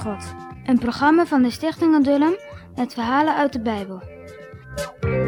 God. 0.00 0.34
Een 0.64 0.78
programma 0.78 1.26
van 1.26 1.42
de 1.42 1.50
Stichting 1.50 1.94
Adullam 1.94 2.34
met 2.76 2.94
verhalen 2.94 3.36
uit 3.36 3.52
de 3.52 3.60
Bijbel. 3.60 4.02
In 5.00 5.18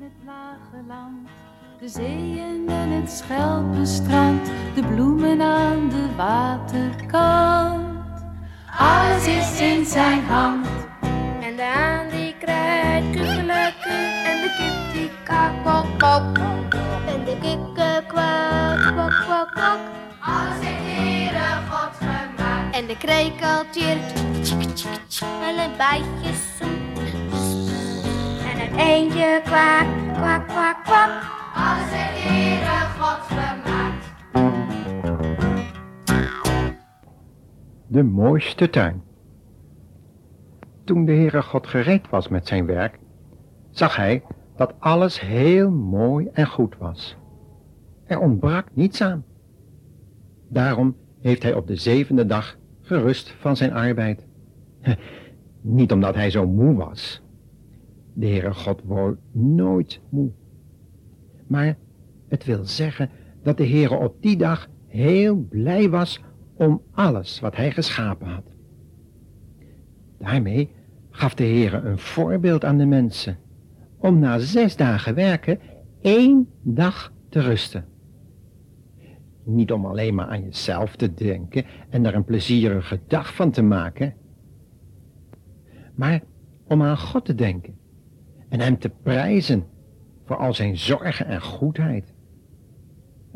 het 0.00 0.12
lage 0.26 0.84
land, 0.88 1.28
de 1.80 1.88
zeeën 1.88 2.68
en 2.68 2.90
het 2.90 3.10
schelpenstrand, 3.10 4.50
de 4.74 4.82
bloemen 4.94 5.40
aan 5.40 5.88
de 5.88 6.08
waterkant. 6.16 7.88
Alles 8.78 9.26
is 9.26 9.60
in 9.60 9.84
zijn 9.84 10.24
hand. 10.24 10.66
En 11.40 11.56
de 11.56 11.62
haan 11.62 12.08
die 12.08 12.34
krijgt 12.38 13.10
kukkeleku 13.10 13.90
En 14.24 14.40
de 14.40 14.54
kip 14.58 14.92
die 14.94 15.10
kaak 15.24 15.64
de 22.90 22.96
krekel 22.96 23.64
tjert 23.70 24.14
tjik 24.42 24.74
tjik 24.74 25.00
tjik 25.08 25.28
En 25.48 25.58
het 25.58 25.76
bijtje 25.76 26.32
En 28.50 28.56
het 28.58 28.76
eendje 28.76 29.40
kwak 29.44 29.86
kwak 30.14 30.48
kwak 30.48 30.84
kwak 30.84 31.10
Alles 31.54 31.90
heeft 31.90 32.22
Heere 32.28 32.80
God 32.98 33.20
gemaakt. 33.26 34.04
De 37.86 38.02
mooiste 38.02 38.70
tuin. 38.70 39.02
Toen 40.84 41.04
de 41.04 41.12
Heere 41.12 41.42
God 41.42 41.66
gereed 41.66 42.08
was 42.08 42.28
met 42.28 42.46
zijn 42.46 42.66
werk, 42.66 42.98
zag 43.70 43.96
hij 43.96 44.22
dat 44.56 44.74
alles 44.78 45.20
heel 45.20 45.70
mooi 45.70 46.28
en 46.32 46.46
goed 46.46 46.76
was. 46.78 47.16
Er 48.06 48.18
ontbrak 48.18 48.66
niets 48.72 49.02
aan. 49.02 49.24
Daarom 50.48 50.96
heeft 51.20 51.42
hij 51.42 51.54
op 51.54 51.66
de 51.66 51.76
zevende 51.76 52.26
dag 52.26 52.58
gerust 52.90 53.34
van 53.38 53.56
zijn 53.56 53.72
arbeid. 53.72 54.26
Niet 55.60 55.92
omdat 55.92 56.14
hij 56.14 56.30
zo 56.30 56.46
moe 56.46 56.74
was. 56.74 57.22
De 58.12 58.26
Heere 58.26 58.54
God 58.54 58.82
wordt 58.84 59.20
nooit 59.32 60.00
moe. 60.08 60.30
Maar 61.46 61.76
het 62.28 62.44
wil 62.44 62.64
zeggen 62.64 63.10
dat 63.42 63.56
de 63.56 63.66
Heere 63.66 63.94
op 63.94 64.22
die 64.22 64.36
dag 64.36 64.68
heel 64.86 65.36
blij 65.36 65.90
was 65.90 66.20
om 66.54 66.82
alles 66.92 67.40
wat 67.40 67.56
hij 67.56 67.70
geschapen 67.70 68.26
had. 68.26 68.44
Daarmee 70.18 70.70
gaf 71.10 71.34
de 71.34 71.44
Heere 71.44 71.80
een 71.80 71.98
voorbeeld 71.98 72.64
aan 72.64 72.78
de 72.78 72.86
mensen 72.86 73.36
om 73.98 74.18
na 74.18 74.38
zes 74.38 74.76
dagen 74.76 75.14
werken 75.14 75.58
één 76.00 76.48
dag 76.62 77.12
te 77.28 77.40
rusten. 77.40 77.84
Niet 79.54 79.72
om 79.72 79.86
alleen 79.86 80.14
maar 80.14 80.26
aan 80.26 80.42
jezelf 80.42 80.96
te 80.96 81.14
denken 81.14 81.64
en 81.88 82.06
er 82.06 82.14
een 82.14 82.24
plezierige 82.24 83.00
dag 83.06 83.34
van 83.34 83.50
te 83.50 83.62
maken, 83.62 84.14
maar 85.94 86.22
om 86.66 86.82
aan 86.82 86.98
God 86.98 87.24
te 87.24 87.34
denken 87.34 87.78
en 88.48 88.60
Hem 88.60 88.78
te 88.78 88.90
prijzen 89.02 89.64
voor 90.24 90.36
al 90.36 90.54
zijn 90.54 90.76
zorgen 90.76 91.26
en 91.26 91.42
goedheid. 91.42 92.14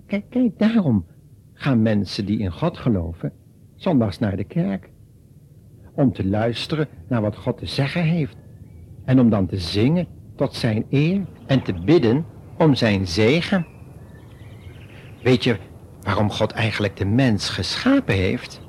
Kijk, 0.07 0.25
kijk, 0.31 0.59
daarom 0.59 1.07
gaan 1.53 1.83
mensen 1.83 2.27
die 2.27 2.39
in 2.39 2.53
God 2.53 2.79
geloven 2.79 3.33
zondags 3.75 4.19
naar 4.19 4.37
de 4.37 4.45
kerk. 4.45 4.91
Om 5.95 6.13
te 6.13 6.27
luisteren 6.27 6.89
naar 7.09 7.21
wat 7.21 7.37
God 7.37 7.59
te 7.59 7.67
zeggen 7.67 8.03
heeft. 8.03 8.37
En 9.05 9.21
om 9.21 9.31
dan 9.31 9.47
te 9.47 9.59
zingen 9.59 10.07
tot 10.37 10.55
zijn 10.55 10.87
eer 10.91 11.27
en 11.47 11.63
te 11.63 11.73
bidden 11.85 12.25
om 12.59 12.75
zijn 12.75 13.07
zegen. 13.07 13.67
Weet 15.23 15.45
je 15.45 15.57
waarom 16.05 16.31
God 16.31 16.53
eigenlijk 16.53 16.97
de 16.97 17.05
mens 17.05 17.49
geschapen 17.49 18.15
heeft? 18.15 18.61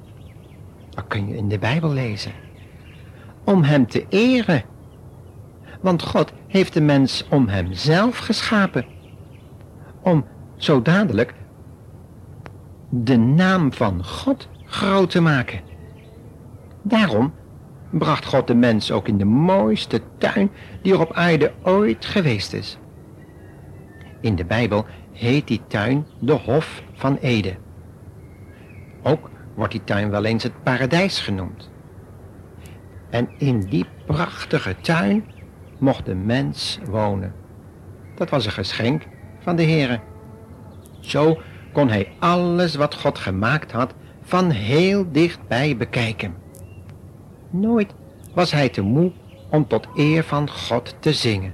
Dat 0.90 1.08
kun 1.08 1.28
je 1.28 1.36
in 1.36 1.50
de 1.50 1.60
Bijbel 1.60 1.90
lezen. 1.90 2.32
Om 3.44 3.64
hem 3.64 3.88
te 3.88 4.06
eren. 4.10 4.64
Want 5.82 6.04
God 6.04 6.34
heeft 6.48 6.74
de 6.74 6.82
mens 6.82 7.26
om 7.30 7.48
hemzelf 7.48 8.18
geschapen. 8.18 8.86
Om 10.02 10.26
zo 10.56 10.82
dadelijk 10.82 11.34
de 12.90 13.18
naam 13.18 13.74
van 13.74 14.06
God 14.06 14.48
groot 14.66 15.10
te 15.10 15.22
maken. 15.22 15.60
Daarom 16.82 17.34
bracht 17.90 18.26
God 18.26 18.48
de 18.48 18.56
mens 18.56 18.92
ook 18.92 19.08
in 19.08 19.18
de 19.18 19.26
mooiste 19.26 20.02
tuin 20.18 20.52
die 20.82 20.94
er 20.94 21.00
op 21.00 21.14
aarde 21.14 21.54
ooit 21.64 22.06
geweest 22.06 22.54
is. 22.54 22.78
In 24.22 24.36
de 24.36 24.46
Bijbel 24.46 24.86
heet 25.16 25.48
die 25.48 25.62
tuin 25.68 26.06
de 26.20 26.34
Hof 26.34 26.82
van 26.94 27.18
Eden. 27.18 27.58
Ook 29.04 29.30
wordt 29.56 29.72
die 29.72 29.84
tuin 29.84 30.10
wel 30.10 30.26
eens 30.26 30.44
het 30.44 30.64
paradijs 30.64 31.20
genoemd. 31.20 31.70
En 33.10 33.30
in 33.38 33.60
die 33.60 33.86
prachtige 34.06 34.76
tuin 34.82 35.26
mocht 35.80 36.06
de 36.06 36.16
mens 36.16 36.80
wonen. 36.90 37.34
Dat 38.16 38.30
was 38.30 38.46
een 38.46 38.52
geschenk 38.52 39.04
van 39.40 39.56
de 39.56 39.64
Heere. 39.64 40.00
Zo 41.00 41.38
kon 41.74 41.90
hij 41.90 42.12
alles 42.20 42.76
wat 42.76 42.96
God 42.96 43.18
gemaakt 43.18 43.72
had 43.72 43.94
van 44.22 44.50
heel 44.50 45.12
dichtbij 45.12 45.78
bekijken. 45.78 46.36
Nooit 47.50 47.94
was 48.34 48.52
hij 48.52 48.70
te 48.70 48.82
moe 48.82 49.12
om 49.50 49.68
tot 49.68 49.88
eer 49.96 50.24
van 50.24 50.50
God 50.50 50.96
te 51.00 51.14
zingen. 51.14 51.54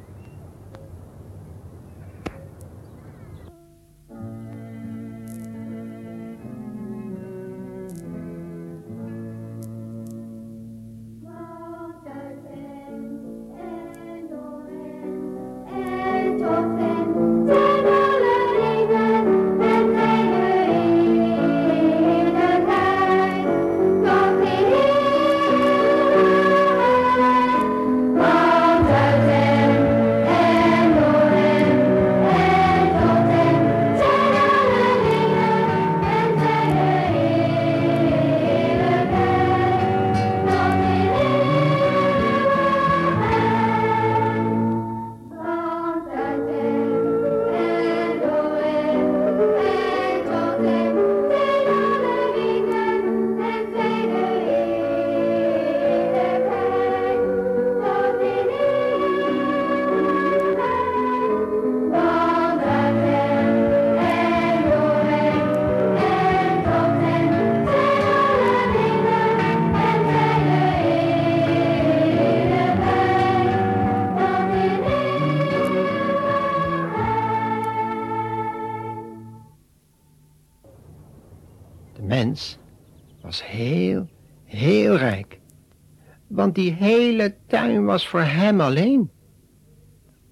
Want 86.41 86.55
die 86.55 86.73
hele 86.73 87.35
tuin 87.47 87.85
was 87.85 88.07
voor 88.07 88.21
hem 88.21 88.61
alleen. 88.61 89.11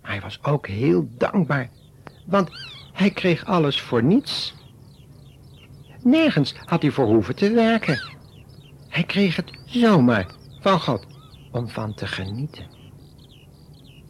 Maar 0.01 0.11
hij 0.11 0.21
was 0.21 0.43
ook 0.43 0.67
heel 0.67 1.09
dankbaar. 1.17 1.69
Want 2.25 2.49
hij 2.93 3.09
kreeg 3.09 3.45
alles 3.45 3.81
voor 3.81 4.03
niets. 4.03 4.55
Nergens 6.03 6.55
had 6.65 6.81
hij 6.81 6.91
voor 6.91 7.05
hoeven 7.05 7.35
te 7.35 7.51
werken. 7.51 7.99
Hij 8.87 9.03
kreeg 9.03 9.35
het 9.35 9.59
zomaar 9.65 10.25
van 10.59 10.79
God 10.79 11.05
om 11.51 11.67
van 11.69 11.93
te 11.93 12.07
genieten. 12.07 12.65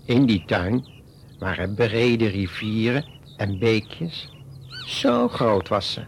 In 0.05 0.25
die 0.25 0.43
tuin 0.45 0.85
waren 1.39 1.73
brede 1.73 2.27
rivieren 2.27 3.05
en 3.37 3.59
beekjes. 3.59 4.29
Zo 4.85 5.27
groot 5.27 5.67
was 5.67 5.91
ze. 5.91 6.01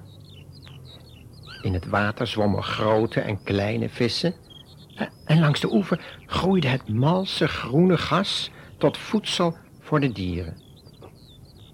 In 1.62 1.74
het 1.74 1.86
water 1.86 2.28
zwommen 2.28 2.64
grote 2.64 3.20
en 3.20 3.44
kleine 3.44 3.90
vissen. 3.90 4.50
En 5.26 5.40
langs 5.40 5.60
de 5.60 5.74
oever 5.74 6.20
groeide 6.26 6.68
het 6.68 6.90
malse 6.90 7.48
groene 7.48 7.98
gas 7.98 8.52
tot 8.78 8.98
voedsel 8.98 9.58
voor 9.80 10.00
de 10.00 10.12
dieren. 10.12 10.58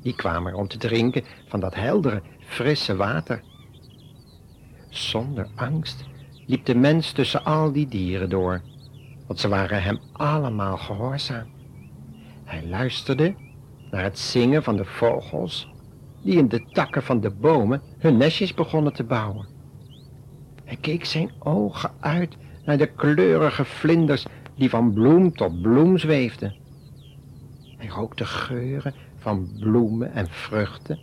Die 0.01 0.15
kwamen 0.15 0.51
er 0.51 0.57
om 0.57 0.67
te 0.67 0.77
drinken 0.77 1.23
van 1.47 1.59
dat 1.59 1.75
heldere, 1.75 2.21
frisse 2.39 2.95
water. 2.95 3.43
Zonder 4.89 5.47
angst 5.55 6.05
liep 6.45 6.65
de 6.65 6.75
mens 6.75 7.11
tussen 7.11 7.43
al 7.43 7.71
die 7.71 7.87
dieren 7.87 8.29
door, 8.29 8.61
want 9.27 9.39
ze 9.39 9.47
waren 9.47 9.83
hem 9.83 9.99
allemaal 10.13 10.77
gehoorzaam. 10.77 11.47
Hij 12.43 12.67
luisterde 12.67 13.35
naar 13.91 14.03
het 14.03 14.19
zingen 14.19 14.63
van 14.63 14.75
de 14.75 14.85
vogels 14.85 15.69
die 16.23 16.37
in 16.37 16.47
de 16.47 16.65
takken 16.71 17.03
van 17.03 17.19
de 17.19 17.31
bomen 17.31 17.81
hun 17.97 18.17
nestjes 18.17 18.53
begonnen 18.53 18.93
te 18.93 19.03
bouwen. 19.03 19.47
Hij 20.63 20.75
keek 20.75 21.05
zijn 21.05 21.31
ogen 21.39 21.91
uit 21.99 22.37
naar 22.67 22.77
de 22.77 22.87
kleurige 22.87 23.65
vlinders 23.65 24.25
die 24.55 24.69
van 24.69 24.93
bloem 24.93 25.35
tot 25.35 25.61
bloem 25.61 25.97
zweefden. 25.97 26.55
Hij 27.77 27.87
rook 27.87 28.17
de 28.17 28.25
geuren 28.25 28.93
van 29.17 29.49
bloemen 29.59 30.13
en 30.13 30.27
vruchten. 30.29 30.99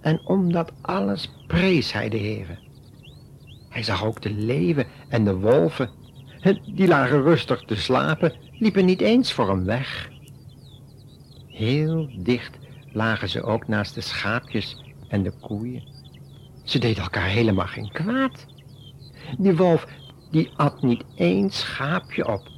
En 0.00 0.20
om 0.24 0.52
dat 0.52 0.72
alles 0.80 1.32
prees 1.46 1.92
hij 1.92 2.08
de 2.08 2.18
Heere. 2.18 2.58
Hij 3.68 3.82
zag 3.82 4.04
ook 4.04 4.22
de 4.22 4.30
leeuwen 4.30 4.86
en 5.08 5.24
de 5.24 5.34
wolven. 5.34 5.90
Die 6.74 6.88
lagen 6.88 7.22
rustig 7.22 7.62
te 7.64 7.76
slapen, 7.76 8.32
liepen 8.52 8.84
niet 8.84 9.00
eens 9.00 9.32
voor 9.32 9.48
hem 9.48 9.64
weg. 9.64 10.10
Heel 11.46 12.10
dicht 12.18 12.58
lagen 12.92 13.28
ze 13.28 13.42
ook 13.42 13.68
naast 13.68 13.94
de 13.94 14.00
schaapjes 14.00 14.82
en 15.08 15.22
de 15.22 15.32
koeien. 15.40 15.82
Ze 16.64 16.78
deden 16.78 17.02
elkaar 17.02 17.28
helemaal 17.28 17.66
geen 17.66 17.92
kwaad. 17.92 18.46
Die 19.38 19.56
wolf, 19.56 19.86
die 20.36 20.50
at 20.56 20.82
niet 20.82 21.04
één 21.14 21.50
schaapje 21.50 22.28
op. 22.28 22.48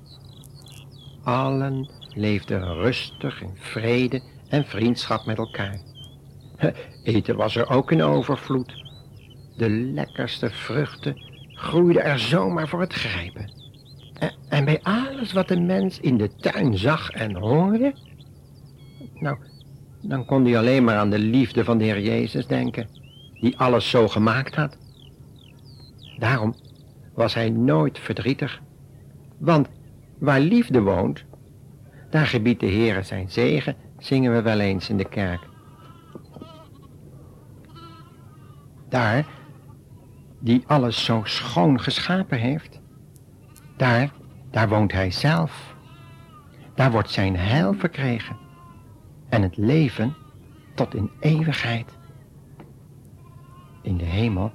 Allen 1.22 1.90
leefden 2.14 2.74
rustig 2.74 3.42
in 3.42 3.52
vrede 3.54 4.22
en 4.48 4.64
vriendschap 4.64 5.26
met 5.26 5.38
elkaar. 5.38 5.80
Eten 7.04 7.36
was 7.36 7.56
er 7.56 7.68
ook 7.68 7.92
in 7.92 8.02
overvloed. 8.02 8.84
De 9.56 9.70
lekkerste 9.70 10.50
vruchten 10.50 11.16
groeiden 11.52 12.04
er 12.04 12.18
zomaar 12.18 12.68
voor 12.68 12.80
het 12.80 12.92
grijpen. 12.92 13.52
En, 14.48 14.64
bij 14.64 14.82
alles 14.82 15.32
wat 15.32 15.48
de 15.48 15.60
mens 15.60 16.00
in 16.00 16.16
de 16.16 16.34
tuin 16.36 16.78
zag 16.78 17.10
en 17.10 17.36
hoorde, 17.36 17.94
nou, 19.14 19.38
dan 20.00 20.24
kon 20.24 20.44
hij 20.44 20.58
alleen 20.58 20.84
maar 20.84 20.96
aan 20.96 21.10
de 21.10 21.18
liefde 21.18 21.64
van 21.64 21.78
de 21.78 21.84
Heer 21.84 22.00
Jezus 22.00 22.46
denken, 22.46 22.88
die 23.40 23.58
alles 23.58 23.90
zo 23.90 24.08
gemaakt 24.08 24.54
had. 24.54 24.76
Daarom 26.18 26.54
was 27.18 27.34
hij 27.34 27.50
nooit 27.50 27.98
verdrietig, 27.98 28.60
want 29.38 29.68
waar 30.18 30.40
liefde 30.40 30.80
woont, 30.80 31.24
daar 32.10 32.26
gebiedt 32.26 32.60
de 32.60 32.66
Heer 32.66 33.04
zijn 33.04 33.30
zegen, 33.30 33.76
zingen 33.98 34.32
we 34.32 34.42
wel 34.42 34.60
eens 34.60 34.88
in 34.88 34.96
de 34.96 35.08
kerk. 35.08 35.48
Daar, 38.88 39.26
die 40.40 40.64
alles 40.66 41.04
zo 41.04 41.20
schoon 41.24 41.80
geschapen 41.80 42.38
heeft, 42.38 42.80
daar, 43.76 44.12
daar 44.50 44.68
woont 44.68 44.92
hij 44.92 45.10
zelf. 45.10 45.74
Daar 46.74 46.90
wordt 46.90 47.10
zijn 47.10 47.36
heil 47.36 47.74
verkregen 47.74 48.36
en 49.28 49.42
het 49.42 49.56
leven 49.56 50.14
tot 50.74 50.94
in 50.94 51.10
eeuwigheid. 51.20 51.98
In 53.82 53.96
de 53.96 54.04
hemel 54.04 54.52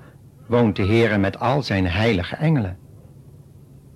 woont 0.47 0.75
de 0.75 0.85
Heere 0.85 1.17
met 1.17 1.39
al 1.39 1.61
zijn 1.61 1.87
heilige 1.87 2.35
engelen. 2.35 2.77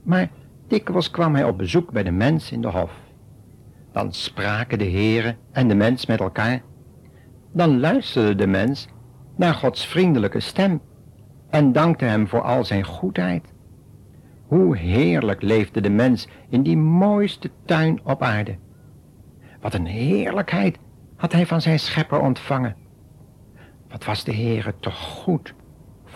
Maar 0.04 0.30
dikwijls 0.68 1.12
kwam 1.12 1.34
hij 1.36 1.44
op 1.44 1.58
bezoek 1.58 1.92
bij 1.92 2.04
de 2.04 2.12
mens 2.12 2.52
in 2.52 2.62
de 2.62 2.68
hof. 2.68 2.92
Dan 3.92 4.14
spraken 4.14 4.78
de 4.78 4.90
Heere 4.90 5.36
en 5.52 5.68
de 5.68 5.76
mens 5.76 6.06
met 6.06 6.20
elkaar. 6.20 6.62
Dan 7.52 7.80
luisterde 7.80 8.36
de 8.36 8.48
mens 8.48 8.88
naar 9.36 9.54
Gods 9.54 9.86
vriendelijke 9.86 10.40
stem 10.40 10.82
en 11.50 11.72
dankte 11.72 12.06
hem 12.06 12.28
voor 12.28 12.42
al 12.42 12.66
zijn 12.66 12.84
goedheid. 12.84 13.54
Hoe 14.48 14.78
heerlijk 14.78 15.42
leefde 15.42 15.82
de 15.82 15.90
mens 15.90 16.28
in 16.50 16.64
die 16.64 16.78
mooiste 16.78 17.52
tuin 17.66 18.00
op 18.04 18.22
aarde. 18.22 18.56
Wat 19.62 19.74
een 19.74 19.86
heerlijkheid 19.86 20.78
had 21.16 21.32
hij 21.32 21.46
van 21.46 21.62
zijn 21.62 21.80
schepper 21.80 22.20
ontvangen. 22.20 22.76
Wat 23.90 24.06
was 24.06 24.24
de 24.24 24.34
Heere 24.34 24.74
toch 24.80 24.98
goed 24.98 25.54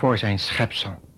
voor 0.02 0.18
zijn 0.18 0.38
schepsel. 0.38 1.11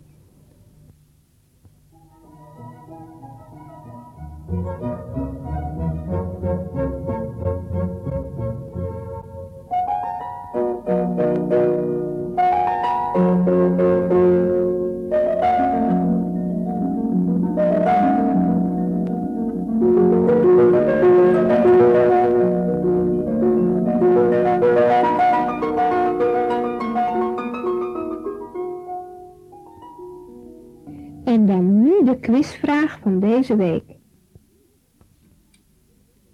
Quizvraag 32.20 32.98
van 33.02 33.20
deze 33.20 33.56
week. 33.56 33.84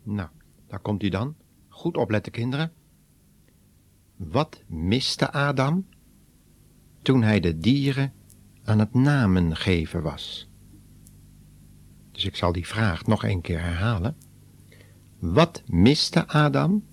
Nou, 0.03 0.29
daar 0.67 0.81
komt 0.81 1.01
hij 1.01 1.11
dan. 1.11 1.35
Goed 1.69 1.97
opletten, 1.97 2.33
kinderen. 2.33 2.73
Wat 4.17 4.63
miste 4.67 5.33
Adam 5.33 5.87
toen 7.03 7.23
hij 7.23 7.41
de 7.41 7.59
dieren 7.59 8.13
aan 8.65 8.79
het 8.79 8.95
namen 8.95 9.57
geven 9.57 10.03
was? 10.03 10.49
Dus 12.13 12.25
ik 12.25 12.37
zal 12.37 12.53
die 12.53 12.67
vraag 12.67 13.07
nog 13.07 13.25
een 13.25 13.41
keer 13.41 13.61
herhalen. 13.61 14.17
Wat 15.19 15.63
miste 15.67 16.27
Adam 16.27 16.85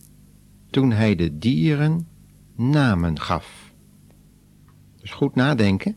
toen 0.69 0.91
hij 0.91 1.15
de 1.15 1.37
dieren 1.37 2.07
namen 2.55 3.19
gaf? 3.19 3.73
Dus 4.95 5.11
goed 5.11 5.35
nadenken 5.35 5.95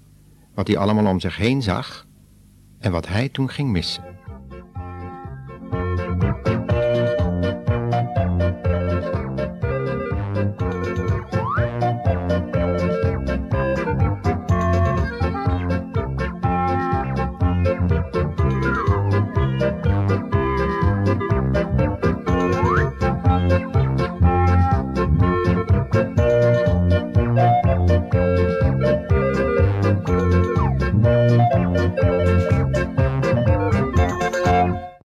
wat 0.61 0.69
hij 0.69 0.79
allemaal 0.79 1.07
om 1.07 1.21
zich 1.21 1.37
heen 1.37 1.63
zag 1.63 2.07
en 2.79 2.93
wat 2.93 3.09
hij 3.09 3.29
toen 3.29 3.51
ging 3.51 3.71
missen. 3.71 4.20